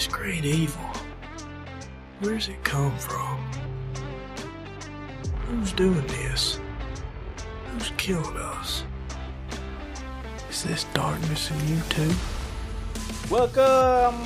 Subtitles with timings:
[0.00, 0.88] This great evil,
[2.20, 3.38] where's it come from?
[5.44, 6.58] Who's doing this?
[7.66, 8.84] Who's killing us?
[10.48, 12.10] Is this darkness in you too?
[13.30, 14.16] Welcome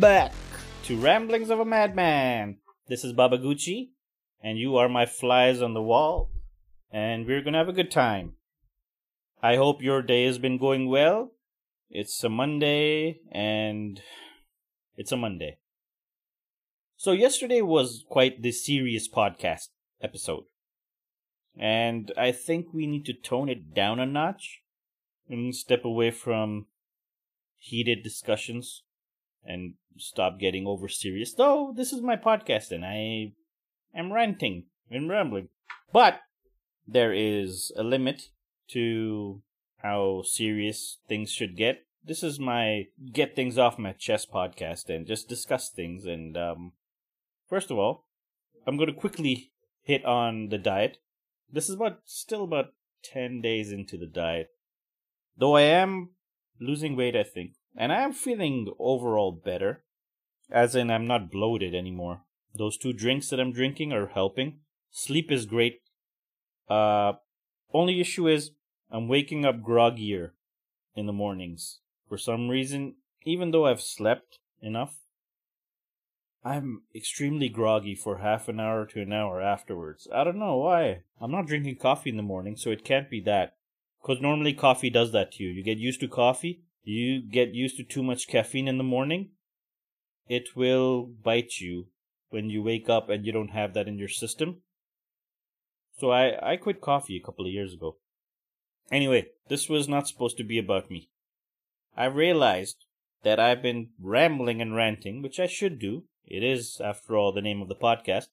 [0.00, 0.32] back
[0.84, 2.56] to Ramblings of a Madman.
[2.88, 3.90] This is Baba Gucci,
[4.42, 6.30] and you are my flies on the wall,
[6.90, 8.36] and we're gonna have a good time.
[9.42, 11.32] I hope your day has been going well.
[11.90, 14.00] It's a Monday, and
[14.96, 15.58] it's a Monday.
[16.96, 19.68] So, yesterday was quite the serious podcast
[20.00, 20.44] episode,
[21.56, 24.62] and I think we need to tone it down a notch
[25.28, 26.66] and step away from
[27.58, 28.82] heated discussions
[29.44, 31.32] and stop getting over serious.
[31.34, 33.32] Though this is my podcast and I
[33.94, 35.48] am ranting and rambling.
[35.92, 36.20] But
[36.86, 38.28] there is a limit
[38.68, 39.42] to
[39.82, 41.83] how serious things should get.
[42.06, 46.04] This is my get things off my chest podcast and just discuss things.
[46.04, 46.72] And um,
[47.48, 48.04] first of all,
[48.66, 50.98] I'm going to quickly hit on the diet.
[51.50, 54.50] This is about still about 10 days into the diet.
[55.36, 56.10] Though I am
[56.60, 57.52] losing weight, I think.
[57.76, 59.82] And I am feeling overall better.
[60.50, 62.20] As in, I'm not bloated anymore.
[62.54, 64.58] Those two drinks that I'm drinking are helping.
[64.90, 65.80] Sleep is great.
[66.68, 67.14] Uh,
[67.72, 68.50] only issue is
[68.90, 70.30] I'm waking up groggier
[70.94, 71.80] in the mornings.
[72.14, 72.94] For some reason,
[73.24, 75.00] even though I've slept enough,
[76.44, 80.06] I'm extremely groggy for half an hour to an hour afterwards.
[80.14, 81.00] I don't know why.
[81.20, 83.56] I'm not drinking coffee in the morning, so it can't be that.
[84.00, 85.50] Because normally coffee does that to you.
[85.50, 89.30] You get used to coffee, you get used to too much caffeine in the morning,
[90.28, 91.88] it will bite you
[92.30, 94.58] when you wake up and you don't have that in your system.
[95.98, 97.96] So I, I quit coffee a couple of years ago.
[98.92, 101.10] Anyway, this was not supposed to be about me.
[101.96, 102.84] I realized
[103.22, 106.04] that I've been rambling and ranting, which I should do.
[106.26, 108.28] It is, after all, the name of the podcast.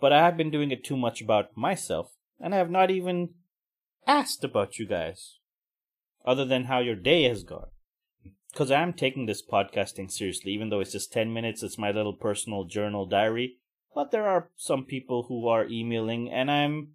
[0.00, 3.30] But I have been doing it too much about myself, and I have not even
[4.06, 5.38] asked about you guys,
[6.24, 7.68] other than how your day has gone.
[8.52, 12.14] Because I'm taking this podcasting seriously, even though it's just 10 minutes, it's my little
[12.14, 13.58] personal journal diary.
[13.94, 16.94] But there are some people who are emailing, and I'm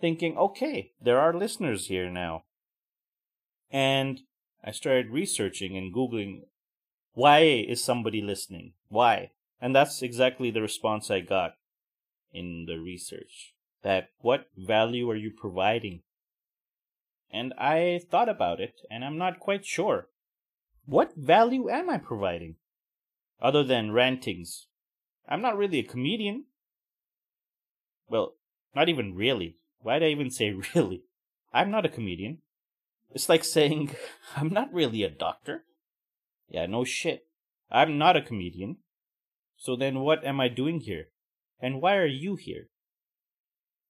[0.00, 2.44] thinking, okay, there are listeners here now.
[3.70, 4.20] And
[4.64, 6.42] I started researching and Googling,
[7.12, 8.72] why is somebody listening?
[8.88, 9.30] Why?
[9.60, 11.54] And that's exactly the response I got
[12.32, 13.54] in the research.
[13.82, 16.02] That what value are you providing
[17.30, 20.08] and I thought about it, and I'm not quite sure.
[20.86, 22.56] What value am I providing?
[23.40, 24.66] Other than rantings.
[25.28, 26.44] I'm not really a comedian.
[28.08, 28.36] Well,
[28.74, 29.58] not even really.
[29.80, 31.02] Why'd I even say really?
[31.52, 32.38] I'm not a comedian.
[33.12, 33.94] It's like saying,
[34.36, 35.64] I'm not really a doctor.
[36.48, 37.26] Yeah, no shit.
[37.70, 38.78] I'm not a comedian.
[39.56, 41.08] So then what am I doing here?
[41.60, 42.68] And why are you here?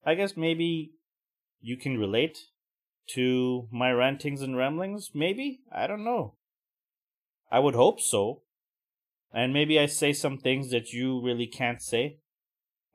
[0.05, 0.93] I guess maybe
[1.61, 2.39] you can relate
[3.09, 5.11] to my rantings and ramblings?
[5.13, 5.61] Maybe?
[5.71, 6.35] I don't know.
[7.51, 8.41] I would hope so.
[9.33, 12.17] And maybe I say some things that you really can't say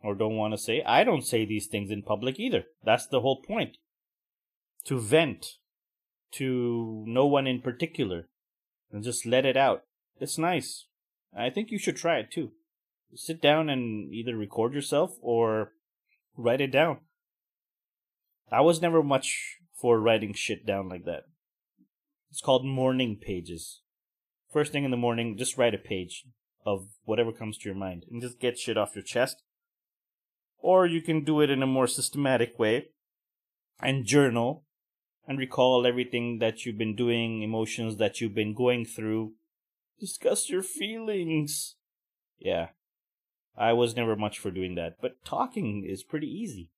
[0.02, 0.82] or don't want to say.
[0.82, 2.64] I don't say these things in public either.
[2.84, 3.78] That's the whole point.
[4.86, 5.46] To vent
[6.34, 8.28] to no one in particular
[8.90, 9.82] and just let it out.
[10.20, 10.86] It's nice.
[11.36, 12.52] I think you should try it too.
[13.14, 15.72] Sit down and either record yourself or
[16.36, 16.98] write it down.
[18.50, 21.24] I was never much for writing shit down like that.
[22.30, 23.80] It's called morning pages.
[24.52, 26.24] First thing in the morning, just write a page
[26.64, 29.42] of whatever comes to your mind and just get shit off your chest.
[30.58, 32.88] Or you can do it in a more systematic way
[33.80, 34.63] and journal
[35.26, 39.32] and recall everything that you've been doing, emotions that you've been going through.
[39.98, 41.76] Discuss your feelings.
[42.38, 42.68] Yeah.
[43.56, 46.70] I was never much for doing that, but talking is pretty easy.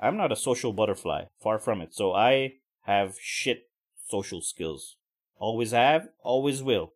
[0.00, 1.94] I'm not a social butterfly, far from it.
[1.94, 3.70] So I have shit
[4.06, 4.96] social skills.
[5.38, 6.92] Always have, always will.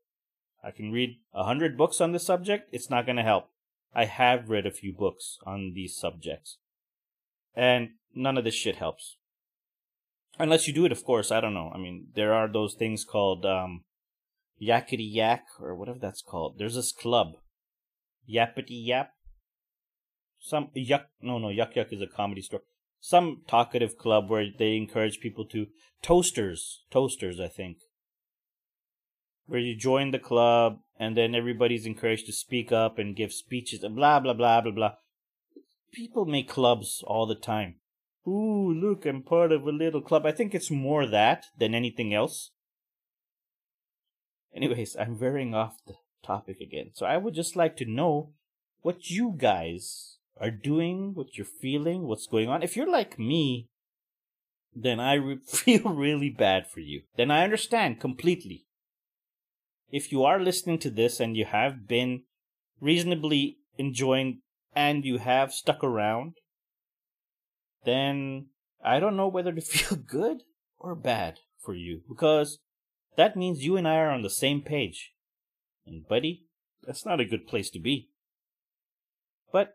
[0.62, 3.49] I can read a hundred books on this subject, it's not gonna help.
[3.94, 6.58] I have read a few books on these subjects.
[7.55, 9.17] And none of this shit helps.
[10.40, 11.70] Unless you do it, of course, I don't know.
[11.75, 13.84] I mean, there are those things called, um,
[14.60, 16.56] Yakety Yak, or whatever that's called.
[16.58, 17.32] There's this club.
[18.28, 19.12] Yappity Yap.
[20.38, 22.62] Some, Yuck, no, no, Yuck Yuck is a comedy store
[23.00, 25.66] some talkative club where they encourage people to
[26.02, 27.78] toasters, toasters, I think,
[29.46, 33.82] where you join the club and then everybody's encouraged to speak up and give speeches
[33.82, 34.92] and blah blah blah blah blah.
[35.92, 37.76] People make clubs all the time.
[38.26, 40.26] Ooh, look, I'm part of a little club.
[40.26, 42.50] I think it's more that than anything else.
[44.55, 46.90] Anyways, I'm veering off the topic again.
[46.94, 48.32] So I would just like to know
[48.82, 52.62] what you guys are doing, what you're feeling, what's going on.
[52.62, 53.69] If you're like me,
[54.75, 57.02] then I re- feel really bad for you.
[57.16, 58.66] Then I understand completely.
[59.90, 62.23] If you are listening to this and you have been
[62.81, 64.40] reasonably enjoying
[64.75, 66.34] and you have stuck around,
[67.85, 68.47] then
[68.85, 70.43] I don't know whether to feel good
[70.79, 72.59] or bad for you because
[73.17, 75.12] that means you and I are on the same page.
[75.87, 76.47] And, buddy,
[76.87, 78.11] that's not a good place to be.
[79.53, 79.75] But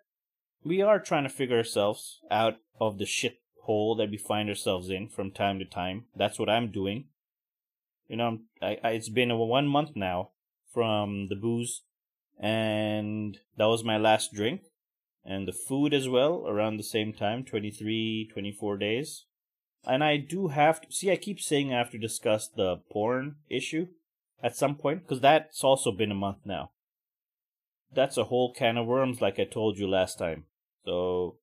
[0.64, 4.90] we are trying to figure ourselves out of the shit hole that we find ourselves
[4.90, 6.06] in from time to time.
[6.16, 7.06] That's what I'm doing.
[8.08, 10.30] You know, I, I it's been one month now
[10.74, 11.82] from the booze,
[12.40, 14.62] and that was my last drink,
[15.26, 19.26] and the food as well around the same time 23, 24 days.
[19.86, 21.12] And I do have to see.
[21.12, 23.88] I keep saying I have to discuss the porn issue
[24.42, 26.72] at some point because that's also been a month now.
[27.94, 30.46] That's a whole can of worms, like I told you last time.
[30.86, 31.38] So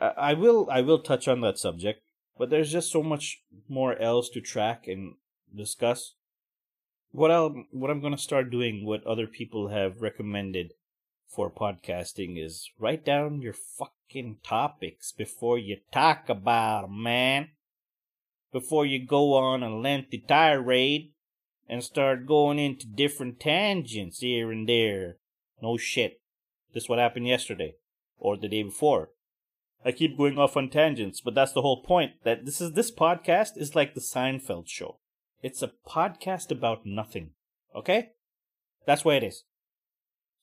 [0.00, 2.02] I, I will I will touch on that subject,
[2.38, 5.14] but there's just so much more else to track and
[5.54, 6.14] discuss.
[7.10, 10.72] What I'll what I'm gonna start doing, what other people have recommended
[11.26, 17.50] for podcasting is write down your fucking topics before you talk about 'em, man
[18.54, 21.10] before you go on a lengthy tirade
[21.68, 25.18] and start going into different tangents here and there.
[25.60, 26.20] No shit.
[26.72, 27.74] This what happened yesterday
[28.16, 29.10] or the day before.
[29.84, 32.12] I keep going off on tangents, but that's the whole point.
[32.22, 34.98] That this is this podcast is like the Seinfeld show.
[35.42, 37.30] It's a podcast about nothing.
[37.74, 38.10] Okay?
[38.86, 39.42] That's what it is.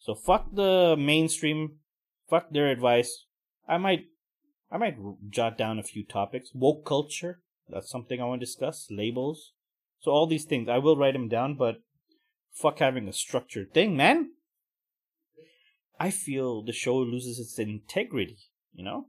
[0.01, 1.77] So fuck the mainstream,
[2.27, 3.25] fuck their advice.
[3.68, 4.07] I might
[4.71, 4.98] I might
[5.30, 6.50] jot down a few topics.
[6.56, 8.88] Woke culture, that's something I want to discuss.
[8.89, 9.53] Labels.
[10.00, 11.83] So all these things, I will write them down, but
[12.51, 14.31] fuck having a structured thing, man.
[16.00, 18.39] I feel the show loses its integrity,
[18.74, 19.06] you know?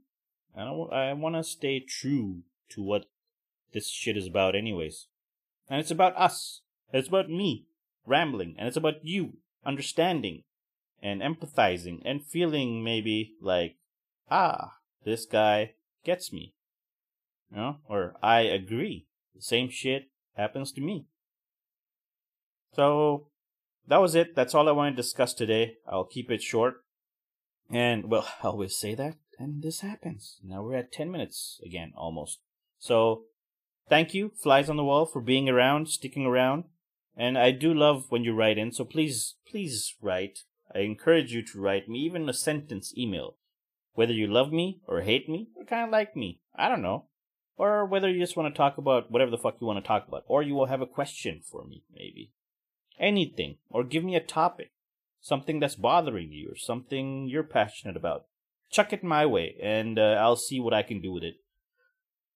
[0.55, 3.05] I I want to stay true to what
[3.73, 5.07] this shit is about anyways.
[5.67, 6.61] And it's about us.
[6.91, 7.65] It's about me
[8.05, 10.43] rambling and it's about you understanding
[11.03, 13.75] and empathizing and feeling maybe like,
[14.31, 15.73] ah, this guy
[16.05, 16.55] gets me.
[17.51, 19.05] You know, or I agree.
[19.35, 21.05] The same shit happens to me.
[22.73, 23.27] So
[23.87, 24.33] that was it.
[24.35, 25.75] That's all I want to discuss today.
[25.87, 26.83] I'll keep it short.
[27.69, 30.39] And well, I always say that, and this happens.
[30.41, 32.39] Now we're at 10 minutes again, almost.
[32.79, 33.23] So
[33.89, 36.63] thank you, Flies on the Wall, for being around, sticking around.
[37.15, 40.39] And I do love when you write in, so please, please write.
[40.73, 43.35] I encourage you to write me even a sentence email.
[43.93, 46.39] Whether you love me or hate me or kind of like me.
[46.55, 47.05] I don't know
[47.57, 50.07] or whether you just want to talk about whatever the fuck you want to talk
[50.07, 52.31] about, or you will have a question for me, maybe.
[52.99, 54.71] Anything, or give me a topic,
[55.21, 58.25] something that's bothering you, or something you're passionate about.
[58.71, 61.35] Chuck it my way, and uh, I'll see what I can do with it.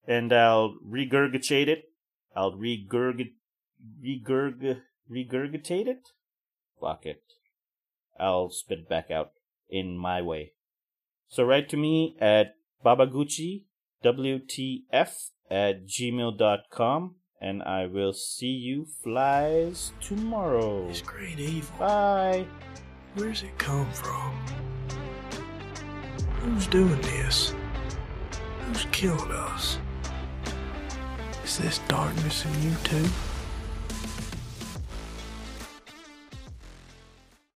[0.06, 1.90] And I'll regurgitate it.
[2.34, 3.32] I'll regurg,
[4.02, 4.80] regurg,
[5.10, 6.08] regurgitate it.
[6.80, 7.22] Fuck it.
[8.18, 9.32] I'll spit it back out
[9.68, 10.52] in my way.
[11.28, 12.54] So write to me at
[12.84, 13.64] babaguchi
[14.04, 17.14] WTF at gmail.com.
[17.40, 20.88] And I will see you flies tomorrow.
[20.88, 21.78] This great evil.
[21.78, 22.46] Bye.
[23.14, 24.36] Where's it come from?
[26.40, 27.54] Who's doing this?
[28.62, 29.78] Who's killing us?
[31.44, 33.08] Is this darkness in you too?